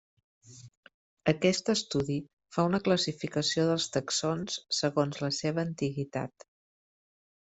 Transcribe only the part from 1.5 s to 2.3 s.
estudi